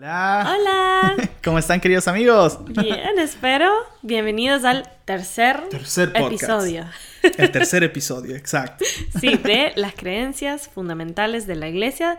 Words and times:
Hola. 0.00 0.56
Hola. 0.56 1.28
¿Cómo 1.44 1.58
están 1.58 1.78
queridos 1.78 2.08
amigos? 2.08 2.58
Bien, 2.64 3.18
espero. 3.18 3.70
Bienvenidos 4.00 4.64
al 4.64 4.88
tercer, 5.04 5.68
Tercer 5.68 6.14
podcast. 6.14 6.32
episodio. 6.32 6.86
El 7.36 7.52
tercer 7.52 7.84
episodio, 7.84 8.34
exacto. 8.34 8.82
Sí, 9.20 9.36
de 9.36 9.74
las 9.76 9.92
creencias 9.92 10.68
fundamentales 10.68 11.46
de 11.46 11.56
la 11.56 11.68
iglesia 11.68 12.16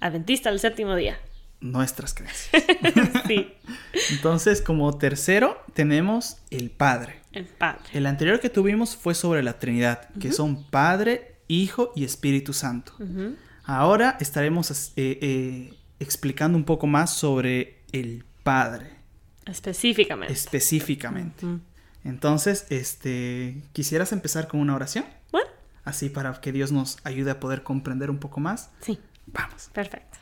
adventista 0.00 0.50
del 0.50 0.58
séptimo 0.58 0.96
día. 0.96 1.20
Nuestras 1.60 2.14
creencias. 2.14 2.64
Sí, 3.28 3.54
Entonces, 4.10 4.60
como 4.60 4.98
tercero, 4.98 5.62
tenemos 5.72 6.38
el 6.50 6.72
Padre. 6.72 7.20
el 7.30 7.44
Padre. 7.44 7.84
El 7.92 8.06
anterior 8.06 8.40
que 8.40 8.50
tuvimos 8.50 8.96
fue 8.96 9.14
sobre 9.14 9.44
la 9.44 9.52
Trinidad, 9.60 10.08
que 10.18 10.32
son 10.32 10.68
Padre, 10.68 11.36
Hijo 11.46 11.92
y 11.94 12.02
Espíritu 12.02 12.52
Santo. 12.52 12.94
Ahora 13.62 14.16
estaremos 14.18 14.92
eh, 14.96 15.18
eh, 15.22 15.74
explicando 16.00 16.58
un 16.58 16.64
poco 16.64 16.86
más 16.88 17.10
sobre 17.14 17.82
el 17.92 18.24
Padre, 18.42 18.90
Específicamente. 19.46 20.32
específicamente. 20.32 21.46
Entonces, 22.04 22.66
este, 22.70 23.62
¿quisieras 23.72 24.12
empezar 24.12 24.48
con 24.48 24.60
una 24.60 24.74
oración? 24.74 25.04
Bueno, 25.30 25.48
Así 25.84 26.08
para 26.08 26.40
que 26.40 26.52
Dios 26.52 26.72
nos 26.72 26.98
ayude 27.04 27.30
a 27.30 27.40
poder 27.40 27.62
comprender 27.62 28.10
un 28.10 28.18
poco 28.18 28.40
más. 28.40 28.70
sí, 28.80 28.98
Vamos. 29.26 29.70
perfecto. 29.72 30.18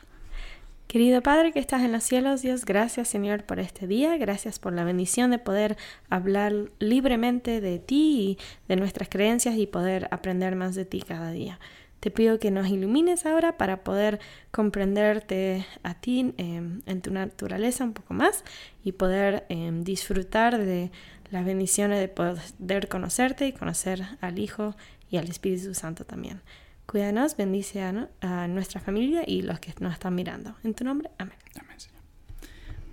Querido 0.87 1.21
Padre 1.21 1.51
que 1.51 1.59
estás 1.59 1.83
en 1.83 1.91
los 1.91 2.03
cielos, 2.03 2.41
Dios, 2.41 2.65
gracias 2.65 3.07
Señor 3.07 3.43
por 3.43 3.59
este 3.59 3.85
día, 3.85 4.17
gracias 4.17 4.57
por 4.57 4.73
la 4.73 4.83
bendición 4.83 5.29
de 5.29 5.37
poder 5.37 5.77
hablar 6.09 6.53
libremente 6.79 7.61
de 7.61 7.77
ti 7.77 8.19
y 8.19 8.37
de 8.67 8.75
nuestras 8.75 9.07
creencias 9.07 9.55
y 9.55 9.67
poder 9.67 10.07
aprender 10.11 10.55
más 10.55 10.73
de 10.73 10.85
ti 10.85 11.01
cada 11.01 11.29
día. 11.31 11.59
Te 11.99 12.11
pido 12.11 12.39
que 12.39 12.49
nos 12.51 12.67
ilumines 12.69 13.25
ahora 13.25 13.57
para 13.57 13.83
poder 13.83 14.19
comprenderte 14.51 15.65
a 15.83 15.95
ti 15.95 16.33
eh, 16.37 16.61
en 16.85 17.01
tu 17.01 17.11
naturaleza 17.11 17.83
un 17.83 17.93
poco 17.93 18.13
más 18.13 18.43
y 18.83 18.93
poder 18.93 19.45
eh, 19.49 19.69
disfrutar 19.83 20.57
de 20.57 20.91
las 21.31 21.43
bendiciones 21.45 21.99
de 21.99 22.07
poder 22.07 22.87
conocerte 22.87 23.47
y 23.47 23.53
conocer 23.53 24.01
al 24.21 24.39
Hijo 24.39 24.75
y 25.11 25.17
al 25.17 25.27
Espíritu 25.29 25.73
Santo 25.73 26.05
también. 26.05 26.41
Cuídanos, 26.85 27.35
bendice 27.37 27.81
a, 27.81 27.91
no- 27.91 28.09
a 28.21 28.47
nuestra 28.47 28.79
familia 28.79 29.23
y 29.27 29.41
los 29.43 29.59
que 29.59 29.73
nos 29.79 29.93
están 29.93 30.15
mirando. 30.15 30.55
En 30.63 30.73
tu 30.73 30.83
nombre, 30.83 31.11
amén. 31.17 31.35
Amén, 31.59 31.79
Señor. 31.79 31.99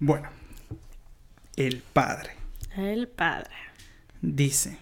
Bueno, 0.01 0.29
el 1.57 1.83
Padre 1.93 2.33
El 2.77 3.09
Padre. 3.09 3.55
dice, 4.21 4.77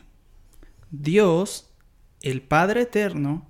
Dios, 0.90 1.70
el 2.22 2.42
Padre 2.42 2.82
eterno, 2.82 3.46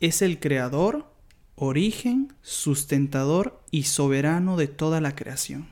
es 0.00 0.22
el 0.22 0.40
creador, 0.40 1.06
origen, 1.54 2.34
sustentador 2.42 3.60
y 3.70 3.84
soberano 3.84 4.56
de 4.56 4.68
toda 4.68 5.00
la 5.00 5.14
creación. 5.14 5.68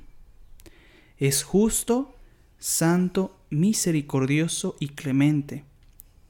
Es 1.18 1.42
justo, 1.42 2.14
santo, 2.58 3.38
misericordioso 3.50 4.76
y 4.80 4.88
clemente, 4.88 5.64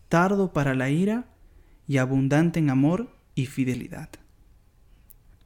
tardo 0.08 0.52
para 0.52 0.74
la 0.74 0.90
ira 0.90 1.26
y 1.86 1.98
abundante 1.98 2.58
en 2.58 2.70
amor 2.70 3.08
y 3.34 3.46
fidelidad. 3.46 4.08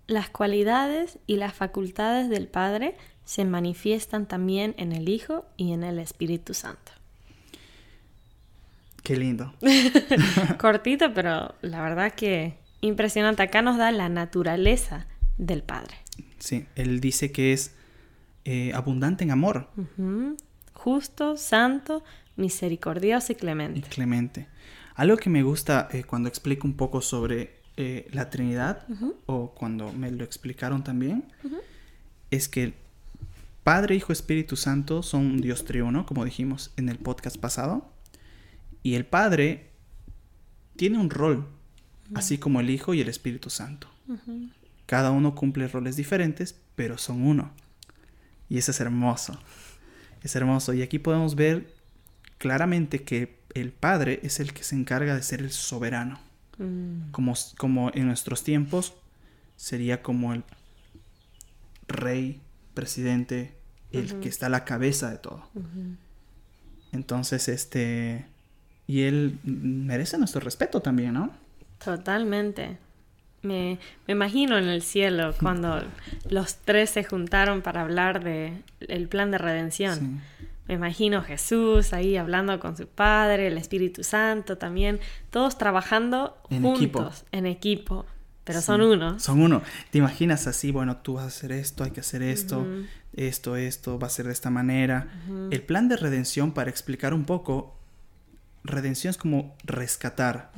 Las 0.06 0.30
cualidades 0.30 1.18
y 1.26 1.36
las 1.36 1.54
facultades 1.54 2.30
del 2.30 2.48
Padre 2.48 2.96
se 3.24 3.44
manifiestan 3.44 4.26
también 4.26 4.74
en 4.78 4.92
el 4.92 5.10
Hijo 5.10 5.44
y 5.58 5.72
en 5.72 5.84
el 5.84 5.98
Espíritu 5.98 6.54
Santo. 6.54 6.92
Qué 9.08 9.16
lindo. 9.16 9.54
Cortito, 10.58 11.14
pero 11.14 11.54
la 11.62 11.80
verdad 11.80 12.12
que 12.12 12.58
impresionante. 12.82 13.42
Acá 13.42 13.62
nos 13.62 13.78
da 13.78 13.90
la 13.90 14.10
naturaleza 14.10 15.06
del 15.38 15.62
Padre. 15.62 15.96
Sí, 16.38 16.66
él 16.74 17.00
dice 17.00 17.32
que 17.32 17.54
es 17.54 17.72
eh, 18.44 18.70
abundante 18.74 19.24
en 19.24 19.30
amor. 19.30 19.70
Justo, 20.74 21.38
santo, 21.38 22.04
misericordioso 22.36 23.32
y 23.32 23.36
y 23.36 23.38
clemente. 23.38 23.80
clemente. 23.88 24.46
Algo 24.94 25.16
que 25.16 25.30
me 25.30 25.42
gusta 25.42 25.88
eh, 25.90 26.04
cuando 26.04 26.28
explico 26.28 26.66
un 26.66 26.74
poco 26.74 27.00
sobre 27.00 27.60
eh, 27.78 28.08
la 28.12 28.28
Trinidad, 28.28 28.86
o 29.24 29.54
cuando 29.54 29.90
me 29.90 30.10
lo 30.10 30.22
explicaron 30.22 30.84
también, 30.84 31.24
es 32.30 32.46
que 32.46 32.74
Padre, 33.64 33.94
Hijo, 33.94 34.12
Espíritu 34.12 34.56
Santo 34.56 35.02
son 35.02 35.24
un 35.24 35.40
Dios 35.40 35.64
triuno, 35.64 36.04
como 36.04 36.26
dijimos 36.26 36.72
en 36.76 36.90
el 36.90 36.98
podcast 36.98 37.38
pasado, 37.38 37.90
y 38.88 38.94
el 38.94 39.04
Padre 39.04 39.68
tiene 40.76 40.98
un 40.98 41.10
rol, 41.10 41.46
así 42.14 42.38
como 42.38 42.60
el 42.60 42.70
Hijo 42.70 42.94
y 42.94 43.02
el 43.02 43.10
Espíritu 43.10 43.50
Santo. 43.50 43.86
Cada 44.86 45.10
uno 45.10 45.34
cumple 45.34 45.68
roles 45.68 45.94
diferentes, 45.96 46.58
pero 46.74 46.96
son 46.96 47.20
uno. 47.20 47.52
Y 48.48 48.56
eso 48.56 48.70
es 48.70 48.80
hermoso. 48.80 49.38
Es 50.22 50.34
hermoso. 50.36 50.72
Y 50.72 50.80
aquí 50.80 50.98
podemos 50.98 51.34
ver 51.34 51.74
claramente 52.38 53.02
que 53.02 53.40
el 53.52 53.72
Padre 53.72 54.20
es 54.22 54.40
el 54.40 54.54
que 54.54 54.64
se 54.64 54.74
encarga 54.74 55.14
de 55.14 55.22
ser 55.22 55.40
el 55.40 55.50
soberano. 55.50 56.18
Mm, 56.56 57.10
Como, 57.10 57.34
como 57.58 57.90
en 57.92 58.06
nuestros 58.06 58.42
tiempos 58.42 58.94
sería 59.56 60.00
como 60.00 60.32
el 60.32 60.44
rey, 61.88 62.40
presidente, 62.72 63.52
el 63.92 64.18
que 64.20 64.30
está 64.30 64.46
a 64.46 64.48
la 64.48 64.64
cabeza 64.64 65.10
de 65.10 65.18
todo. 65.18 65.46
Entonces, 66.92 67.48
este... 67.48 68.24
Y 68.88 69.02
él 69.02 69.38
merece 69.44 70.18
nuestro 70.18 70.40
respeto 70.40 70.80
también, 70.80 71.14
¿no? 71.14 71.30
Totalmente. 71.84 72.78
Me, 73.42 73.78
me 74.08 74.12
imagino 74.12 74.58
en 74.58 74.64
el 74.66 74.82
cielo 74.82 75.32
cuando 75.40 75.80
los 76.28 76.56
tres 76.56 76.90
se 76.90 77.04
juntaron 77.04 77.62
para 77.62 77.82
hablar 77.82 78.24
de 78.24 78.52
el 78.80 79.06
plan 79.08 79.30
de 79.30 79.38
redención. 79.38 79.94
Sí. 79.98 80.46
Me 80.66 80.74
imagino 80.74 81.22
Jesús 81.22 81.92
ahí 81.94 82.16
hablando 82.16 82.58
con 82.60 82.76
su 82.76 82.86
Padre, 82.88 83.46
el 83.46 83.56
Espíritu 83.56 84.02
Santo 84.04 84.58
también, 84.58 85.00
todos 85.30 85.56
trabajando 85.56 86.36
En 86.50 86.62
juntos, 86.62 86.80
equipo. 86.80 87.12
en 87.32 87.46
equipo, 87.46 88.06
pero 88.44 88.60
Sí, 88.60 88.66
son 88.66 88.82
uno. 88.82 89.18
Son 89.20 89.40
uno. 89.40 89.62
Te 89.90 89.98
imaginas 89.98 90.46
así, 90.46 90.70
bueno, 90.70 90.96
tú 90.98 91.14
vas 91.14 91.24
a 91.24 91.28
hacer 91.28 91.52
esto, 91.52 91.84
hay 91.84 91.92
que 91.92 92.00
hacer 92.00 92.22
esto, 92.22 92.66
esto, 93.14 93.56
esto, 93.56 93.98
va 93.98 94.08
a 94.08 94.10
ser 94.10 94.26
de 94.26 94.32
esta 94.32 94.50
manera. 94.50 95.06
El 95.50 95.62
plan 95.62 95.88
de 95.88 95.96
redención, 95.96 96.52
para 96.52 96.68
explicar 96.68 97.14
un 97.14 97.24
poco, 97.24 97.77
redención 98.64 99.10
es 99.10 99.16
como 99.16 99.56
rescatar. 99.64 100.52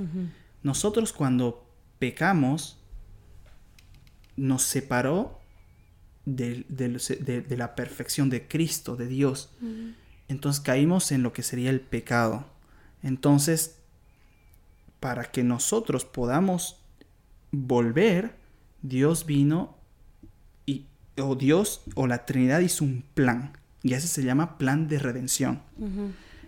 Nosotros 0.62 1.12
cuando 1.12 1.66
pecamos, 1.98 2.78
nos 4.36 4.62
separó 4.62 5.40
de, 6.24 6.64
de 6.68 7.56
la 7.56 7.74
perfección 7.74 8.30
de 8.30 8.46
Cristo, 8.48 8.96
de 8.96 9.06
Dios. 9.06 9.50
Entonces 10.28 10.60
caímos 10.60 11.10
en 11.12 11.22
lo 11.22 11.32
que 11.32 11.42
sería 11.42 11.70
el 11.70 11.80
pecado. 11.80 12.46
Entonces, 13.02 13.78
para 15.00 15.24
que 15.24 15.42
nosotros 15.42 16.04
podamos 16.04 16.76
volver, 17.50 18.36
Dios 18.82 19.26
vino 19.26 19.76
y, 20.66 20.86
o 21.18 21.34
Dios 21.34 21.82
o 21.94 22.06
la 22.06 22.26
Trinidad 22.26 22.60
hizo 22.60 22.84
un 22.84 23.02
plan. 23.14 23.58
Y 23.82 23.94
ese 23.94 24.08
se 24.08 24.22
llama 24.22 24.58
plan 24.58 24.88
de 24.88 24.98
redención. 24.98 25.62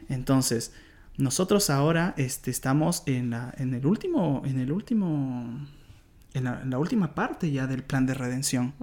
Entonces, 0.08 0.72
nosotros 1.18 1.70
ahora 1.70 2.14
este, 2.16 2.50
estamos 2.50 3.02
en, 3.06 3.30
la, 3.30 3.52
en 3.58 3.74
el 3.74 3.86
último, 3.86 4.42
en 4.44 4.58
el 4.58 4.72
último, 4.72 5.66
en 6.34 6.44
la, 6.44 6.60
en 6.62 6.70
la 6.70 6.78
última 6.78 7.14
parte 7.14 7.50
ya 7.50 7.66
del 7.66 7.82
plan 7.82 8.06
de 8.06 8.14
redención. 8.14 8.74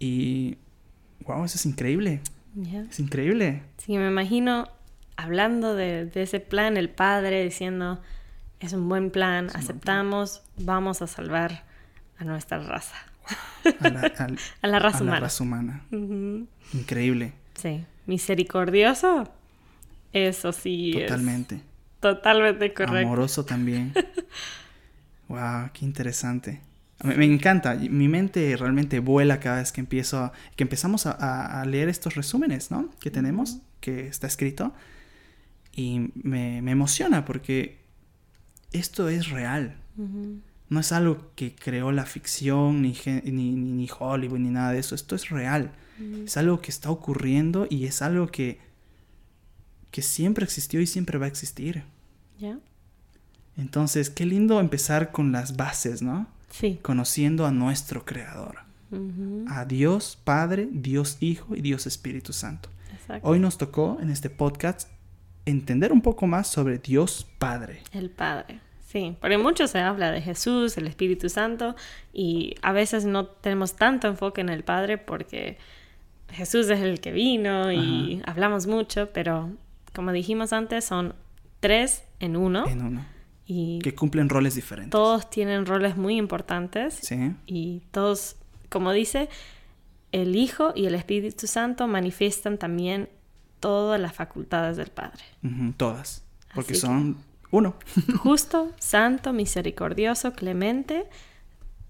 Y, 0.00 0.56
wow, 1.26 1.44
eso 1.44 1.56
es 1.56 1.66
increíble. 1.66 2.20
Es 2.90 2.98
increíble. 3.00 3.62
Sí, 3.76 3.96
me 3.98 4.08
imagino 4.08 4.68
hablando 5.16 5.74
de, 5.74 6.06
de 6.06 6.22
ese 6.22 6.40
plan, 6.40 6.76
el 6.76 6.88
Padre 6.90 7.44
diciendo, 7.44 8.00
es 8.60 8.72
un 8.72 8.88
buen 8.88 9.10
plan, 9.10 9.48
aceptamos, 9.54 10.42
vamos 10.56 11.02
a 11.02 11.06
salvar 11.06 11.64
a 12.18 12.24
nuestra 12.24 12.58
raza, 12.60 12.96
A 13.80 13.88
la, 13.90 14.00
al- 14.18 14.38
a 14.62 14.66
la 14.66 14.78
raza 14.78 14.98
a 14.98 15.00
la 15.00 15.04
humana. 15.04 15.20
raza 15.20 15.44
humana. 15.44 15.82
Increíble. 16.72 17.32
Sí, 17.54 17.84
misericordioso, 18.06 19.28
eso 20.12 20.52
sí 20.52 20.92
Totalmente. 20.94 21.56
es 21.56 21.62
totalmente 22.00 22.72
correcto. 22.72 23.06
Amoroso 23.08 23.44
también. 23.44 23.92
wow, 25.28 25.70
qué 25.72 25.84
interesante. 25.84 26.60
Me, 27.02 27.14
me 27.16 27.24
encanta. 27.26 27.74
Mi 27.74 28.08
mente 28.08 28.56
realmente 28.56 28.98
vuela 29.00 29.40
cada 29.40 29.58
vez 29.58 29.72
que 29.72 29.80
empiezo 29.80 30.18
a- 30.18 30.32
que 30.56 30.64
empezamos 30.64 31.06
a, 31.06 31.64
leer 31.66 31.88
estos 31.88 32.14
resúmenes, 32.14 32.70
¿no? 32.70 32.90
Que 33.00 33.10
tenemos, 33.10 33.58
que 33.80 34.06
está 34.08 34.26
escrito. 34.26 34.72
Y 35.72 36.10
me, 36.14 36.60
me 36.62 36.72
emociona 36.72 37.24
porque 37.24 37.78
esto 38.72 39.08
es 39.08 39.28
real. 39.30 39.76
No 40.70 40.80
es 40.80 40.92
algo 40.92 41.30
que 41.34 41.54
creó 41.54 41.92
la 41.92 42.04
ficción, 42.04 42.82
ni, 42.82 42.96
ni, 43.24 43.52
ni 43.54 43.88
Hollywood, 43.98 44.38
ni 44.38 44.50
nada 44.50 44.72
de 44.72 44.80
eso. 44.80 44.94
Esto 44.94 45.14
es 45.14 45.28
real. 45.30 45.72
Es 46.24 46.36
algo 46.36 46.60
que 46.60 46.70
está 46.70 46.90
ocurriendo 46.90 47.66
y 47.68 47.84
es 47.86 48.02
algo 48.02 48.28
que, 48.28 48.60
que 49.90 50.02
siempre 50.02 50.44
existió 50.44 50.80
y 50.80 50.86
siempre 50.86 51.18
va 51.18 51.26
a 51.26 51.28
existir. 51.28 51.84
¿Ya? 52.38 52.58
Entonces, 53.56 54.10
qué 54.10 54.24
lindo 54.24 54.60
empezar 54.60 55.10
con 55.10 55.32
las 55.32 55.56
bases, 55.56 56.02
¿no? 56.02 56.28
Sí. 56.50 56.78
Conociendo 56.82 57.46
a 57.46 57.50
nuestro 57.50 58.04
creador. 58.04 58.60
a 59.48 59.66
Dios 59.66 60.18
Padre, 60.24 60.66
Dios 60.70 61.18
Hijo 61.20 61.54
y 61.54 61.60
Dios 61.60 61.86
Espíritu 61.86 62.32
Santo. 62.32 62.70
Hoy 63.22 63.38
nos 63.38 63.58
tocó 63.58 63.98
en 64.00 64.08
este 64.08 64.30
podcast 64.30 64.88
entender 65.44 65.92
un 65.92 66.00
poco 66.00 66.26
más 66.26 66.46
sobre 66.46 66.78
Dios 66.78 67.26
Padre. 67.38 67.82
El 67.92 68.08
Padre. 68.10 68.60
Sí, 68.86 69.14
porque 69.20 69.36
mucho 69.36 69.66
se 69.66 69.80
habla 69.80 70.10
de 70.10 70.22
Jesús, 70.22 70.78
el 70.78 70.86
Espíritu 70.86 71.28
Santo, 71.28 71.76
y 72.14 72.54
a 72.62 72.72
veces 72.72 73.04
no 73.04 73.26
tenemos 73.26 73.76
tanto 73.76 74.08
enfoque 74.08 74.40
en 74.40 74.48
el 74.48 74.64
Padre 74.64 74.96
porque 74.96 75.58
Jesús 76.30 76.70
es 76.70 76.80
el 76.80 77.00
que 77.00 77.12
vino 77.12 77.70
y 77.70 78.22
hablamos 78.24 78.66
mucho, 78.66 79.10
pero 79.12 79.50
como 79.92 80.12
dijimos 80.12 80.52
antes, 80.52 80.84
son 80.84 81.14
tres 81.60 82.04
en 82.20 82.36
uno. 82.36 82.66
En 82.66 82.82
uno. 82.82 83.04
Y 83.46 83.78
que 83.80 83.94
cumplen 83.94 84.28
roles 84.28 84.54
diferentes. 84.54 84.90
Todos 84.90 85.30
tienen 85.30 85.64
roles 85.64 85.96
muy 85.96 86.16
importantes. 86.16 86.98
Sí. 87.02 87.34
Y 87.46 87.82
todos, 87.90 88.36
como 88.68 88.92
dice, 88.92 89.28
el 90.12 90.36
Hijo 90.36 90.72
y 90.74 90.86
el 90.86 90.94
Espíritu 90.94 91.46
Santo 91.46 91.88
manifiestan 91.88 92.58
también 92.58 93.08
todas 93.60 94.00
las 94.00 94.14
facultades 94.14 94.76
del 94.76 94.90
Padre. 94.90 95.24
todas. 95.76 96.24
Porque 96.54 96.74
son 96.74 97.16
uno. 97.50 97.74
Justo, 98.18 98.72
santo, 98.78 99.32
misericordioso, 99.32 100.32
clemente, 100.32 101.06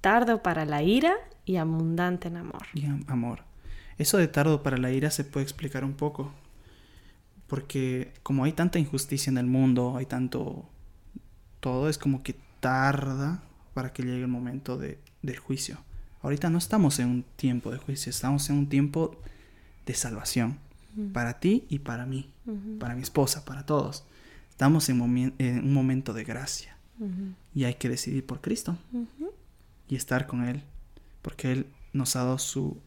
tardo 0.00 0.42
para 0.42 0.64
la 0.64 0.82
ira 0.82 1.14
y 1.44 1.56
abundante 1.56 2.28
en 2.28 2.36
amor. 2.36 2.66
Y 2.74 2.86
amor. 3.06 3.42
Eso 3.98 4.18
de 4.18 4.28
tardo 4.28 4.62
para 4.62 4.78
la 4.78 4.92
ira 4.92 5.10
se 5.10 5.24
puede 5.24 5.44
explicar 5.44 5.84
un 5.84 5.94
poco. 5.94 6.32
Porque 7.48 8.12
como 8.22 8.44
hay 8.44 8.52
tanta 8.52 8.78
injusticia 8.78 9.30
en 9.30 9.38
el 9.38 9.46
mundo, 9.46 9.96
hay 9.96 10.06
tanto... 10.06 10.68
Todo 11.60 11.88
es 11.88 11.98
como 11.98 12.22
que 12.22 12.36
tarda 12.60 13.42
para 13.74 13.92
que 13.92 14.04
llegue 14.04 14.22
el 14.22 14.28
momento 14.28 14.78
de, 14.78 14.98
del 15.22 15.38
juicio. 15.38 15.78
Ahorita 16.22 16.50
no 16.50 16.58
estamos 16.58 16.98
en 16.98 17.08
un 17.08 17.22
tiempo 17.36 17.70
de 17.70 17.78
juicio, 17.78 18.10
estamos 18.10 18.48
en 18.50 18.58
un 18.58 18.68
tiempo 18.68 19.16
de 19.86 19.94
salvación. 19.94 20.58
Para 21.12 21.38
ti 21.38 21.64
y 21.68 21.78
para 21.78 22.06
mí, 22.06 22.32
para 22.80 22.96
mi 22.96 23.02
esposa, 23.02 23.44
para 23.44 23.64
todos. 23.64 24.04
Estamos 24.50 24.88
en, 24.88 25.00
un 25.00 25.72
momento 25.72 26.12
de 26.12 26.24
gracia 26.24 26.76
y 27.54 27.64
hay 27.64 27.74
que 27.74 27.88
decidir 27.88 28.26
por 28.26 28.40
Cristo 28.40 28.76
y 29.88 29.94
estar 29.94 30.26
con 30.26 30.42
Él, 30.42 30.64
porque 31.22 31.52
Él 31.52 31.66
nos 31.92 32.16
ha 32.16 32.24
dado 32.24 32.38
su, 32.38 32.80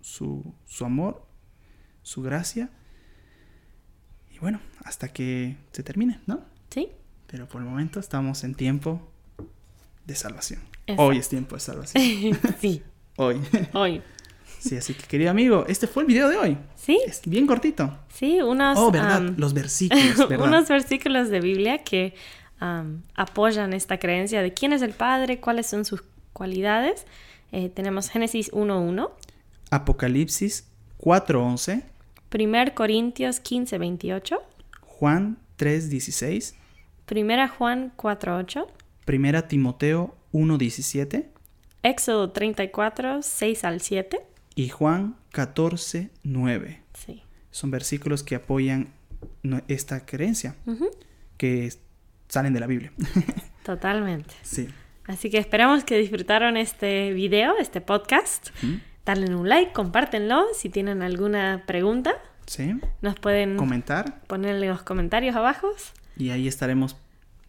su, 0.00 0.54
su 0.66 0.84
amor, 0.84 1.26
su 2.02 2.22
gracia. 2.22 2.70
Y 4.40 4.42
bueno, 4.42 4.60
hasta 4.84 5.08
que 5.08 5.56
se 5.72 5.82
termine, 5.82 6.18
¿no? 6.26 6.40
Sí. 6.70 6.88
Pero 7.26 7.46
por 7.46 7.60
el 7.60 7.68
momento 7.68 8.00
estamos 8.00 8.42
en 8.42 8.54
tiempo 8.54 9.06
de 10.06 10.14
salvación. 10.14 10.60
Hoy 10.96 11.18
es 11.18 11.28
tiempo 11.28 11.56
de 11.56 11.60
salvación. 11.60 12.02
sí. 12.60 12.82
Hoy. 13.16 13.40
Hoy. 13.74 14.02
Sí, 14.58 14.76
así 14.76 14.94
que 14.94 15.06
querido 15.06 15.30
amigo, 15.30 15.64
este 15.68 15.86
fue 15.86 16.02
el 16.04 16.06
video 16.06 16.28
de 16.28 16.36
hoy. 16.36 16.58
Sí. 16.74 16.98
Es 17.06 17.22
bien 17.24 17.46
cortito. 17.46 17.98
Sí, 18.12 18.40
unos... 18.40 18.78
Oh, 18.78 18.90
¿verdad? 18.90 19.22
Los 19.36 19.54
versículos, 19.54 20.16
¿verdad? 20.28 20.48
unos 20.48 20.68
versículos 20.68 21.28
de 21.28 21.40
Biblia 21.40 21.84
que 21.84 22.14
apoyan 23.14 23.72
esta 23.72 23.98
creencia 23.98 24.42
de 24.42 24.52
quién 24.52 24.72
es 24.72 24.82
el 24.82 24.92
Padre, 24.92 25.40
cuáles 25.40 25.66
son 25.66 25.84
sus 25.84 26.02
cualidades. 26.32 27.06
Eh, 27.52 27.68
tenemos 27.68 28.10
Génesis 28.10 28.50
1.1. 28.52 29.10
Apocalipsis 29.70 30.66
4.11. 30.98 31.84
1 32.32 32.74
Corintios 32.74 33.42
15.28. 33.42 34.38
Juan 34.82 35.38
3.16. 35.58 36.54
1 37.10 37.48
Juan 37.48 37.92
4.8. 37.96 38.66
1 39.06 39.44
Timoteo 39.44 40.14
1.17. 40.32 41.26
Éxodo 41.82 42.30
34, 42.30 43.22
6 43.22 43.64
al 43.64 43.80
7 43.80 44.30
y 44.54 44.68
Juan 44.68 45.16
14, 45.32 46.10
9. 46.22 46.82
Sí. 46.92 47.22
Son 47.50 47.70
versículos 47.70 48.22
que 48.22 48.34
apoyan 48.34 48.92
esta 49.68 50.04
creencia, 50.04 50.54
que 51.36 51.72
salen 52.28 52.52
de 52.52 52.60
la 52.60 52.66
Biblia. 52.66 52.92
Totalmente. 53.64 54.34
Sí. 54.42 54.68
Así 55.06 55.30
que 55.30 55.38
esperamos 55.38 55.84
que 55.84 55.98
disfrutaron 55.98 56.56
este 56.56 57.12
video, 57.12 57.56
este 57.58 57.80
podcast. 57.80 58.50
Darle 59.04 59.34
un 59.34 59.48
like, 59.48 59.72
compártenlo. 59.72 60.46
Si 60.54 60.68
tienen 60.68 61.02
alguna 61.02 61.64
pregunta, 61.66 62.14
sí. 62.46 62.78
nos 63.00 63.18
pueden 63.18 63.56
comentar. 63.56 64.20
Ponerle 64.26 64.68
los 64.68 64.82
comentarios 64.82 65.36
abajo. 65.36 65.68
Y 66.16 66.30
ahí 66.30 66.46
estaremos 66.48 66.96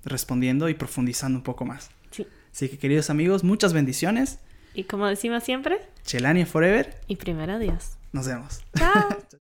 respondiendo 0.06 0.70
y 0.70 0.74
profundizando 0.74 1.40
un 1.40 1.44
poco 1.44 1.66
más. 1.66 1.92
Sí. 2.12 2.28
Así 2.52 2.70
que 2.70 2.78
queridos 2.78 3.10
amigos, 3.10 3.44
muchas 3.44 3.74
bendiciones. 3.74 4.40
Y 4.74 4.86
como 4.86 5.08
decimos 5.08 5.44
siempre, 5.44 5.80
Chelania 6.04 6.46
Forever. 6.46 6.98
Y 7.08 7.18
primero 7.18 7.60
Dios. 7.60 7.98
Nos 8.14 8.28
vemos. 8.28 8.62
Chao. 8.78 9.18